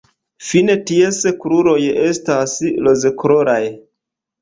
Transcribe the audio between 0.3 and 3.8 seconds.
Fine ties kruroj estas rozkoloraj.